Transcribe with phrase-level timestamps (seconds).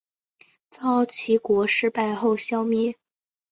[0.71, 2.95] 遭齐国击败后消失。